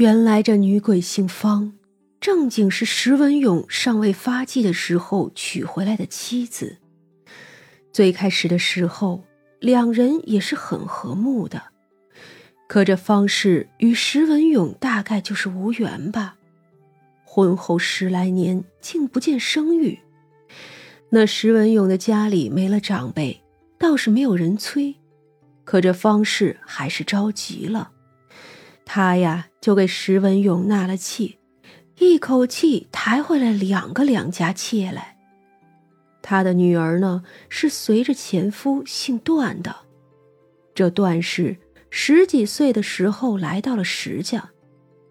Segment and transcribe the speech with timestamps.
[0.00, 1.74] 原来这女鬼姓方，
[2.22, 6.78] 正经是石文勇尚未发迹的时候娶回来的妻子。
[7.92, 9.22] 最开始的时候，
[9.58, 11.64] 两人也是很和睦的。
[12.66, 16.36] 可这方氏与石文勇大概就是无缘吧。
[17.22, 19.98] 婚后十来年，竟不见生育。
[21.10, 23.42] 那石文勇的家里没了长辈，
[23.78, 24.94] 倒是没有人催。
[25.64, 27.90] 可这方氏还是着急了，
[28.84, 31.38] 他呀就给石文勇纳了妾，
[31.98, 35.16] 一口气抬回来两个两家妾来。
[36.22, 39.74] 他的女儿呢是随着前夫姓段的，
[40.74, 41.56] 这段氏
[41.88, 44.50] 十几岁的时候来到了石家，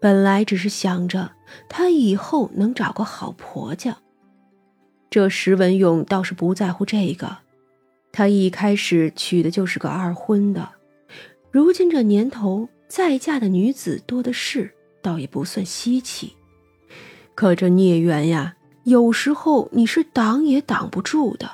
[0.00, 1.32] 本来只是想着
[1.68, 3.96] 他以后能找个好婆家。
[5.08, 7.38] 这石文勇倒是不在乎这个。
[8.12, 10.68] 他一开始娶的就是个二婚的，
[11.50, 16.34] 如今这年头再嫁的女子多的是，倒也不算稀奇。
[17.36, 21.48] 可这孽缘呀，有时候你是挡也挡不住的。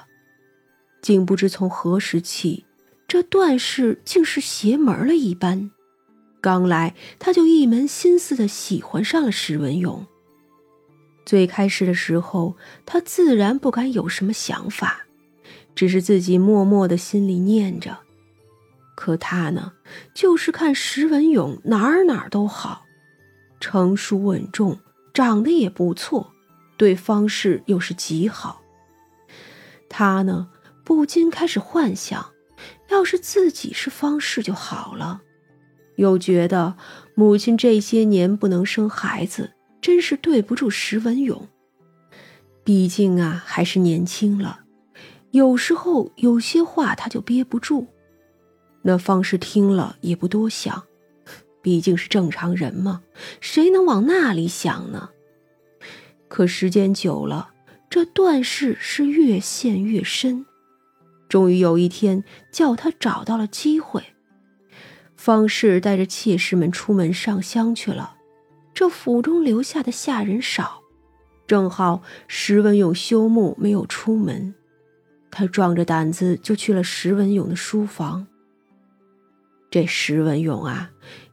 [1.03, 2.65] 竟不知从何时起，
[3.07, 5.71] 这段氏竟是邪门了一般。
[6.41, 10.07] 刚来他就一门心思的喜欢上了史文勇。
[11.27, 15.03] 最开始的时候，他自然不敢有什么想法。
[15.75, 17.99] 只是自己默默的心里念着，
[18.97, 19.75] 可他呢，
[20.13, 22.87] 就是看石文勇哪儿哪儿都好，
[23.61, 24.81] 成熟稳重，
[25.15, 26.33] 长得也不错，
[26.77, 28.63] 对方氏又是极好。
[29.89, 30.49] 他呢，
[30.83, 32.33] 不禁开始幻想，
[32.89, 35.21] 要是自己是方氏就好了。
[35.97, 36.77] 又觉得
[37.15, 41.49] 母亲这些年不能生孩子，真是对不住石文勇。
[42.65, 44.61] 毕竟啊，还是年轻了。
[45.31, 47.87] 有时候有些话他就憋不住，
[48.89, 50.85] 那方氏听了也不多想，
[51.61, 53.03] 毕竟是正常人嘛，
[53.41, 55.11] 谁能往那里想呢？
[56.29, 57.51] 可时间久了，
[57.91, 60.47] 这段氏是越陷越深。
[61.29, 64.05] 终于有一天，叫他找到了机会，
[65.17, 68.15] 方氏带着妾室们出门上香去了。
[68.73, 70.83] 这府中留下的下人少，
[71.49, 74.55] 正好石文勇休沐没有出门。
[75.33, 78.29] 他壮着胆子就去了石文勇的书房。
[79.71, 80.91] 这石文勇啊，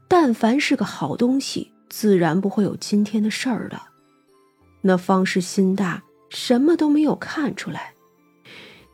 [0.07, 3.79] 但凡是个好东西，自然不会有今天的事儿的。
[4.81, 7.93] 那方氏心大，什么都没有看出来。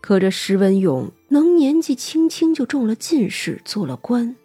[0.01, 4.35] 可这石文勇能年纪轻轻就中了进士，做了官，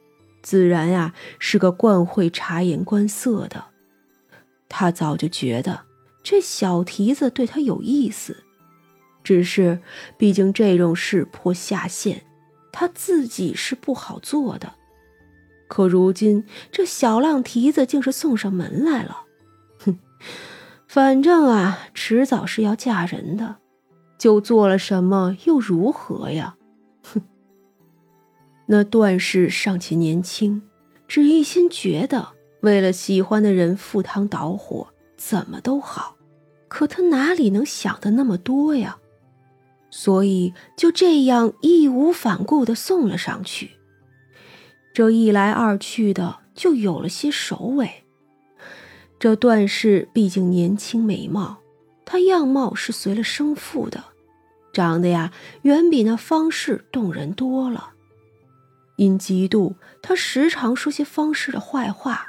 [0.42, 3.66] 自然呀是个惯会察言观色的。
[4.68, 5.82] 他早就觉得
[6.22, 8.44] 这小蹄子对他有意思。
[9.22, 9.80] 只是，
[10.18, 12.24] 毕竟这种事颇下限，
[12.72, 14.74] 他自己是不好做的。
[15.66, 19.22] 可如今这小浪蹄子竟是送上门来了，
[19.78, 19.98] 哼，
[20.86, 23.56] 反正啊，迟早是要嫁人的，
[24.18, 26.56] 就做了什么又如何呀？
[27.02, 27.22] 哼，
[28.66, 30.62] 那段氏尚且年轻，
[31.08, 32.28] 只一心觉得
[32.60, 36.16] 为了喜欢的人赴汤蹈火，怎么都好。
[36.68, 38.98] 可他哪里能想的那么多呀？
[39.90, 43.70] 所以就这样义无反顾地送了上去，
[44.94, 48.04] 这一来二去的就有了些首尾。
[49.18, 51.58] 这段氏毕竟年轻美貌，
[52.04, 54.04] 她样貌是随了生父的，
[54.72, 55.32] 长得呀
[55.62, 57.90] 远比那方氏动人多了。
[58.94, 62.28] 因嫉妒，他时常说些方氏的坏话。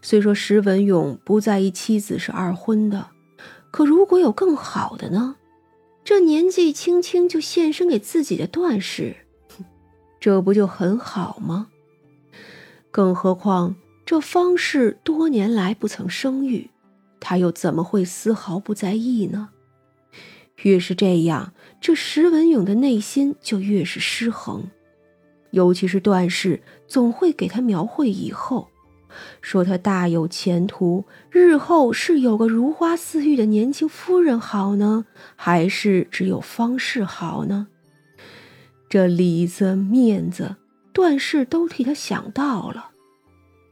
[0.00, 3.10] 虽说石文勇不在意妻子是二婚的，
[3.70, 5.36] 可如果有更好的呢？
[6.02, 9.25] 这年纪轻轻就献身给自己的段氏，
[10.26, 11.68] 这不就很好吗？
[12.90, 16.68] 更何况这方氏多年来不曾生育，
[17.20, 19.50] 他又怎么会丝毫不在意呢？
[20.64, 24.64] 越是这样，这石文勇的内心就越是失衡，
[25.52, 28.66] 尤其是段氏总会给他描绘以后。
[29.40, 35.06] 说他大有前途，日后是有个如花似玉的年轻夫人好呢，
[35.36, 37.68] 还是只有方氏好呢？
[38.88, 40.56] 这里子面子，
[40.92, 42.90] 段氏都替他想到了，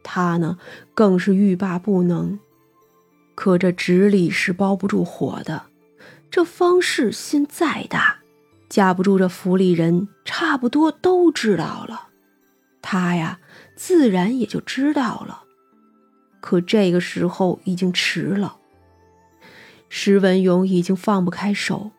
[0.03, 0.59] 他呢
[0.95, 2.39] 更是欲罢不能。
[3.35, 5.65] 可这纸里是包不住火的，
[6.31, 8.19] 这方氏心再大，
[8.69, 12.09] 架不住这府里人差不多都知道了，
[12.83, 13.41] 他呀。
[13.77, 15.43] 自然也就知道了，
[16.41, 18.59] 可这个时候已经迟了。
[19.89, 21.91] 石文勇已经放不开手，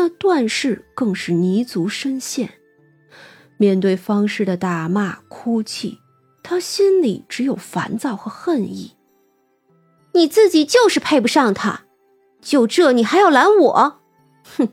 [0.00, 2.54] 那段氏更是泥足深陷。
[3.58, 5.98] 面对方氏的打骂、哭泣，
[6.42, 8.96] 他心里只有烦躁和恨意。
[10.14, 11.82] 你自己就是配不上他，
[12.40, 14.00] 就这你还要拦我？
[14.56, 14.68] 哼，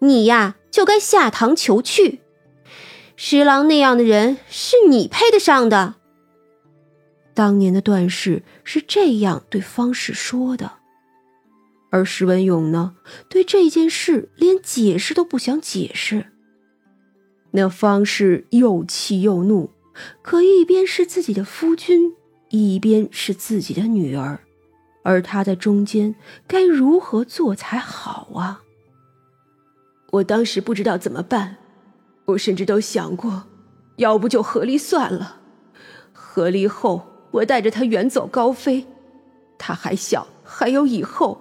[0.00, 2.22] 你呀就该下堂求去。
[3.14, 5.94] 十郎那样的人是你配得上的。
[7.34, 10.72] 当年的段氏是这样对方氏说的，
[11.96, 12.94] 而石文勇呢，
[13.26, 16.26] 对这件事连解释都不想解释。
[17.52, 19.70] 那方氏又气又怒，
[20.20, 22.12] 可一边是自己的夫君，
[22.50, 24.40] 一边是自己的女儿，
[25.04, 26.14] 而他在中间
[26.46, 28.60] 该如何做才好啊？
[30.10, 31.56] 我当时不知道怎么办，
[32.26, 33.44] 我甚至都想过，
[33.96, 35.40] 要不就和离算了。
[36.12, 38.86] 和离后，我带着他远走高飞，
[39.56, 41.40] 他还小，还有以后。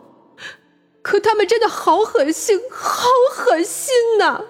[1.05, 4.45] 可他们真的好狠心，好狠心呐！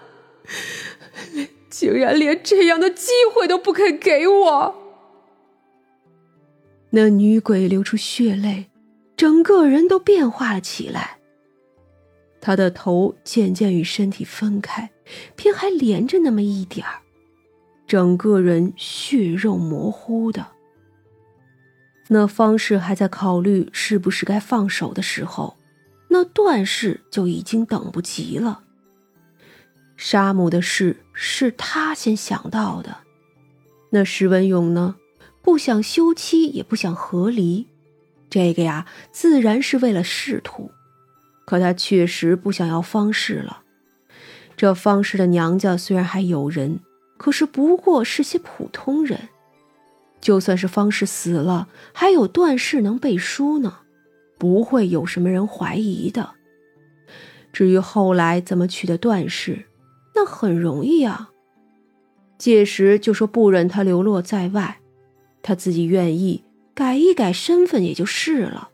[1.69, 4.75] 竟然连这样的机会都不肯给我。
[6.91, 8.67] 那女鬼流出血泪，
[9.17, 11.17] 整个人都变化了起来。
[12.39, 14.89] 她的头渐渐与身体分开，
[15.35, 17.01] 偏还连着那么一点儿，
[17.85, 20.47] 整个人血肉模糊的。
[22.07, 25.57] 那方氏还在考虑是不是该放手的时候，
[26.15, 28.61] 那段氏就已经等不及了。
[29.97, 32.99] 杀母的事是他先想到的，
[33.89, 34.95] 那石文勇呢？
[35.41, 37.67] 不想休妻，也不想和离，
[38.29, 40.71] 这个呀，自然是为了仕途。
[41.45, 43.63] 可他确实不想要方氏了。
[44.55, 46.79] 这方氏的娘家虽然还有人，
[47.17, 49.27] 可是不过是些普通人。
[50.21, 53.79] 就算是方氏死了，还有段氏能背书呢，
[54.37, 56.31] 不会有什么人怀疑的。
[57.53, 59.65] 至于后来怎么娶的段氏，
[60.13, 61.31] 那很容易啊。
[62.37, 64.79] 届时就说不忍他流落在外，
[65.41, 66.43] 他自己愿意
[66.73, 68.69] 改一改身份也就是了。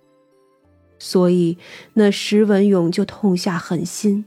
[0.97, 1.57] 所以
[1.93, 4.25] 那石文勇就痛下狠心。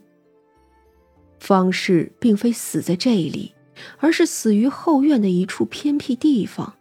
[1.40, 3.54] 方氏并非死在这里，
[3.98, 6.74] 而是死于后院的一处偏僻地方。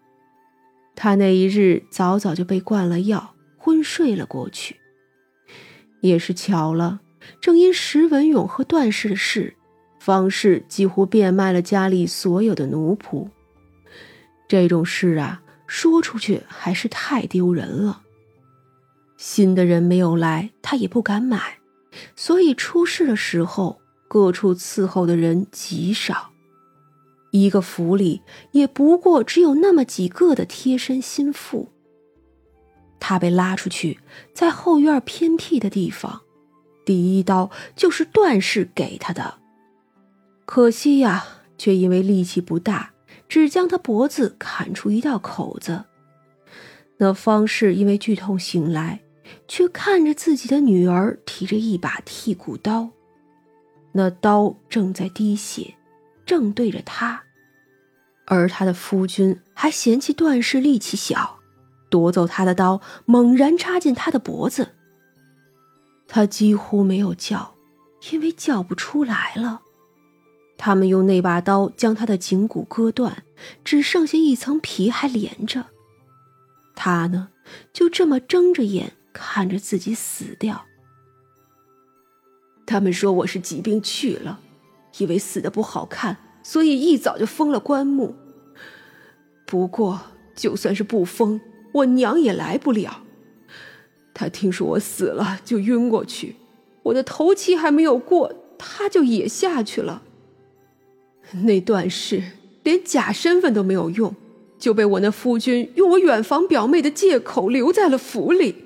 [0.96, 4.76] 他那一日早早就被灌了药，昏睡了过去。
[6.02, 7.00] 也是巧了，
[7.40, 9.56] 正因石文勇和段氏的事。
[10.00, 13.30] 方氏几乎变卖了家里所有的奴仆，
[14.50, 18.02] 这种事啊，说出去还是太丢人了。
[19.16, 21.60] 新的人没有来，他也不敢买，
[22.18, 23.80] 所以出事的时候，
[24.10, 26.32] 各处伺候的人极少，
[27.32, 28.22] 一个府里
[28.52, 31.70] 也不过只有那么几个的贴身心腹。
[33.06, 34.00] 他被拉出去，
[34.34, 36.22] 在后院偏僻的地方，
[36.86, 39.40] 第一刀就是段氏给他的。
[40.46, 41.26] 可惜呀，
[41.58, 42.94] 却因为力气不大，
[43.28, 45.84] 只将他脖子砍出一道口子。
[47.00, 49.02] 那方氏因为剧痛醒来，
[49.50, 52.90] 却看着自己的女儿提着一把剔骨刀，
[53.92, 55.76] 那刀正在滴血，
[56.26, 57.22] 正对着他，
[58.26, 61.40] 而他的夫君还嫌弃段氏力气小，
[61.94, 64.70] 夺走他的刀，猛然插进他的脖子。
[66.08, 67.54] 他几乎没有叫，
[68.10, 69.62] 因为叫不出来了。
[70.58, 73.24] 他们用那把刀将他的颈骨割断，
[73.64, 75.68] 只剩下一层皮还连着。
[76.74, 77.30] 他呢，
[77.72, 80.66] 就这么睁着眼看着自己死掉。
[82.66, 84.40] 他们说我是疾病去了，
[84.98, 88.16] 以为死的不好看，所以一早就封了棺木。
[89.46, 90.02] 不过
[90.36, 91.40] 就算是不封，
[91.74, 93.04] 我娘也来不了。
[94.14, 96.36] 他听说我死了就晕过去，
[96.84, 100.04] 我的头七还没有过，他就也下去了。
[101.44, 102.24] 那段氏
[102.64, 104.16] 连假身份都没有用，
[104.60, 108.64] 就被我那夫君用我远房表妹的借口留在了府里。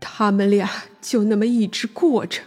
[0.00, 0.68] 他们俩
[1.00, 2.40] 就那么一直过着，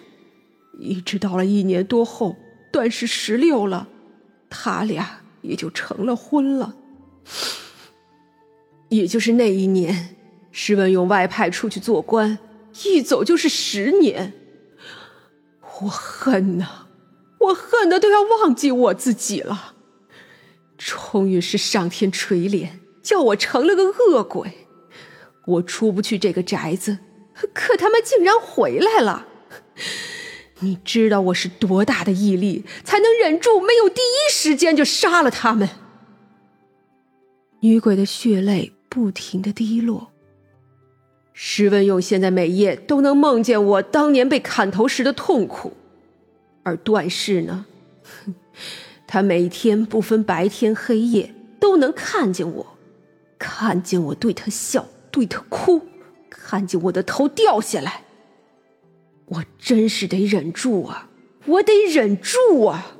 [0.77, 2.36] 一直到了一年多后，
[2.72, 3.88] 段氏十六了，
[4.50, 6.75] 他俩也就成了婚了。
[8.89, 10.15] 也就是那一年，
[10.51, 12.39] 施文勇外派出去做官，
[12.86, 14.34] 一走就是十年。
[15.82, 16.88] 我恨呐！
[17.39, 19.75] 我恨的都要忘记我自己了，
[20.77, 22.70] 终于是上天垂怜，
[23.03, 24.67] 叫我成了个恶鬼。
[25.46, 26.98] 我出不去这个宅子，
[27.53, 29.27] 可他们竟然回来了。
[30.60, 35.70] 你知道我是多大的毅力，才能忍住没有第一时间就杀了他们？
[37.62, 40.12] 女鬼的血泪不停的滴落。
[41.32, 45.74] 石文勇现在每夜都能梦见我当年被砍头时的痛苦。
[46.63, 47.68] 而段氏呢？
[49.06, 52.66] 他每天不分白天黑夜都能看见我，
[53.38, 55.84] 看见我对他笑，对他哭，
[56.27, 58.01] 看见我的头掉下来。
[59.27, 61.12] 我真是得忍住啊！
[61.46, 62.98] 我得忍住啊！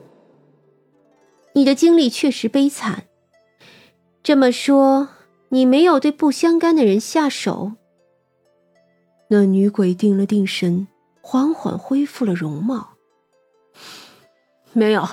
[1.54, 3.06] 你的经历确实悲惨。
[4.22, 5.10] 这么说，
[5.50, 7.74] 你没有对不相干的人下手？
[9.30, 10.88] 那女鬼定了定神，
[11.22, 12.96] 缓缓恢复了容貌。
[14.74, 15.08] 没有，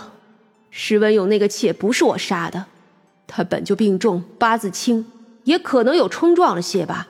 [0.71, 2.67] 石文勇那个妾不是我杀的，
[3.27, 5.07] 他本就病重，八字轻，
[5.45, 7.09] 也可能有冲撞了些吧。